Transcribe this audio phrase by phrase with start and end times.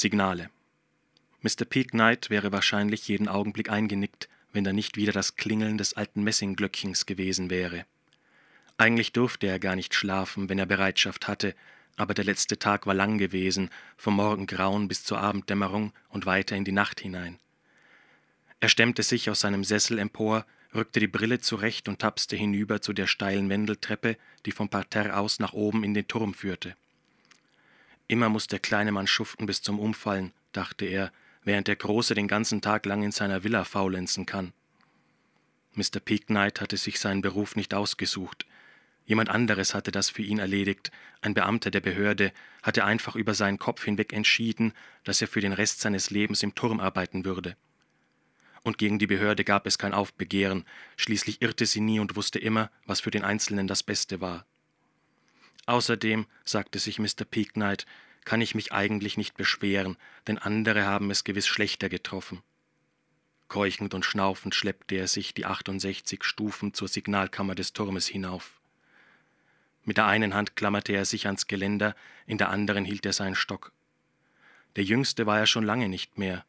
[0.00, 0.48] Signale.
[1.42, 1.66] Mr.
[1.68, 6.22] Peak Knight wäre wahrscheinlich jeden Augenblick eingenickt, wenn da nicht wieder das Klingeln des alten
[6.24, 7.84] Messingglöckchens gewesen wäre.
[8.78, 11.54] Eigentlich durfte er gar nicht schlafen, wenn er Bereitschaft hatte,
[11.96, 13.68] aber der letzte Tag war lang gewesen,
[13.98, 17.38] vom Morgengrauen bis zur Abenddämmerung und weiter in die Nacht hinein.
[18.58, 22.94] Er stemmte sich aus seinem Sessel empor, rückte die Brille zurecht und tapste hinüber zu
[22.94, 26.74] der steilen Wendeltreppe, die vom Parterre aus nach oben in den Turm führte.
[28.10, 31.12] Immer muss der kleine Mann schuften bis zum Umfallen, dachte er,
[31.44, 34.52] während der Große den ganzen Tag lang in seiner Villa faulenzen kann.
[35.74, 36.00] Mr.
[36.04, 38.46] Peaknight hatte sich seinen Beruf nicht ausgesucht.
[39.06, 42.32] Jemand anderes hatte das für ihn erledigt, ein Beamter der Behörde
[42.64, 44.72] hatte einfach über seinen Kopf hinweg entschieden,
[45.04, 47.56] dass er für den Rest seines Lebens im Turm arbeiten würde.
[48.64, 50.64] Und gegen die Behörde gab es kein Aufbegehren,
[50.96, 54.46] schließlich irrte sie nie und wusste immer, was für den Einzelnen das Beste war.
[55.70, 57.24] Außerdem, sagte sich Mr.
[57.30, 57.86] Peaknight,
[58.24, 59.96] kann ich mich eigentlich nicht beschweren,
[60.26, 62.42] denn andere haben es gewiss schlechter getroffen.
[63.46, 68.60] Keuchend und schnaufend schleppte er sich die 68 Stufen zur Signalkammer des Turmes hinauf.
[69.84, 71.94] Mit der einen Hand klammerte er sich ans Geländer,
[72.26, 73.70] in der anderen hielt er seinen Stock.
[74.74, 76.44] Der Jüngste war er schon lange nicht mehr.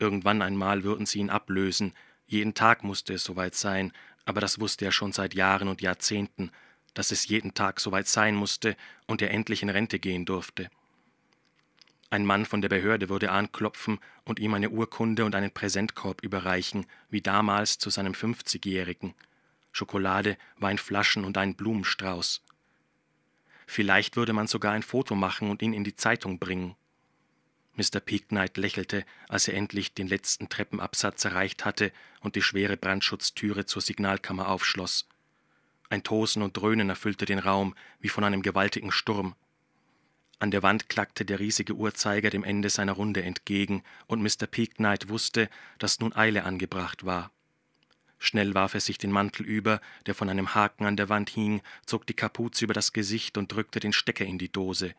[0.00, 1.92] Irgendwann einmal würden sie ihn ablösen,
[2.26, 3.92] jeden Tag musste es soweit sein,
[4.24, 6.50] aber das wusste er schon seit Jahren und Jahrzehnten,
[6.94, 10.70] dass es jeden Tag soweit sein musste und er endlich in Rente gehen durfte.
[12.10, 16.86] Ein Mann von der Behörde würde anklopfen und ihm eine Urkunde und einen Präsentkorb überreichen,
[17.10, 19.14] wie damals zu seinem fünfzigjährigen.
[19.72, 22.42] Schokolade, Weinflaschen und einen Blumenstrauß.
[23.66, 26.76] Vielleicht würde man sogar ein Foto machen und ihn in die Zeitung bringen.
[27.74, 27.98] Mr.
[27.98, 33.82] Peaknight lächelte, als er endlich den letzten Treppenabsatz erreicht hatte und die schwere Brandschutztüre zur
[33.82, 35.08] Signalkammer aufschloss.
[35.90, 39.34] Ein Tosen und Dröhnen erfüllte den Raum wie von einem gewaltigen Sturm.
[40.38, 44.46] An der Wand klackte der riesige Uhrzeiger dem Ende seiner Runde entgegen, und Mr.
[44.46, 47.30] Peaknight wusste, dass nun Eile angebracht war.
[48.18, 51.60] Schnell warf er sich den Mantel über, der von einem Haken an der Wand hing,
[51.84, 54.94] zog die Kapuze über das Gesicht und drückte den Stecker in die Dose.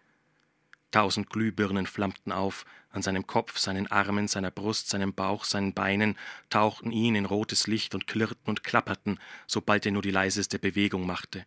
[0.91, 6.18] Tausend Glühbirnen flammten auf, an seinem Kopf, seinen Armen, seiner Brust, seinem Bauch, seinen Beinen,
[6.50, 11.06] tauchten ihn in rotes Licht und klirrten und klapperten, sobald er nur die leiseste Bewegung
[11.06, 11.46] machte.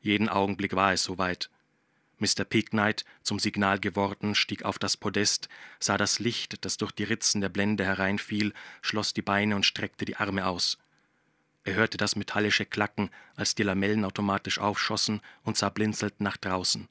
[0.00, 1.50] Jeden Augenblick war es soweit.
[2.18, 2.44] Mr.
[2.44, 5.48] Peaknight, zum Signal geworden, stieg auf das Podest,
[5.80, 10.04] sah das Licht, das durch die Ritzen der Blende hereinfiel, schloss die Beine und streckte
[10.04, 10.78] die Arme aus.
[11.64, 16.88] Er hörte das metallische Klacken, als die Lamellen automatisch aufschossen und sah blinzelnd nach draußen.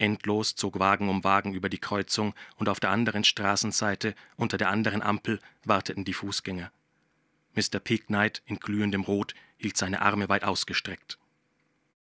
[0.00, 4.70] Endlos zog Wagen um Wagen über die Kreuzung, und auf der anderen Straßenseite, unter der
[4.70, 6.72] anderen Ampel, warteten die Fußgänger.
[7.54, 7.80] Mr.
[7.80, 11.18] Peaknight in glühendem Rot hielt seine Arme weit ausgestreckt.